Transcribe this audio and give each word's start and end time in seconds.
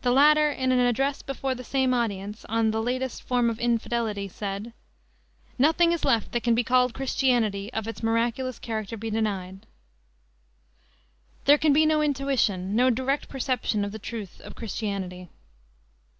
The 0.00 0.10
latter 0.10 0.50
in 0.50 0.72
an 0.72 0.80
address 0.80 1.22
before 1.22 1.54
the 1.54 1.62
same 1.62 1.94
audience, 1.94 2.44
on 2.46 2.72
the 2.72 2.82
Latest 2.82 3.22
Form 3.22 3.48
of 3.48 3.60
Infidelity, 3.60 4.26
said: 4.26 4.72
"Nothing 5.56 5.92
is 5.92 6.04
left 6.04 6.32
that 6.32 6.42
can 6.42 6.56
be 6.56 6.64
called 6.64 6.94
Christianity 6.94 7.70
if 7.72 7.86
its 7.86 8.02
miraculous 8.02 8.58
character 8.58 8.96
be 8.96 9.08
denied.... 9.08 9.64
There 11.44 11.58
can 11.58 11.72
be 11.72 11.86
no 11.86 12.02
intuition, 12.02 12.74
no 12.74 12.90
direct 12.90 13.28
perception 13.28 13.84
of 13.84 13.92
the 13.92 14.00
truth 14.00 14.40
of 14.40 14.56
Christianity." 14.56 15.28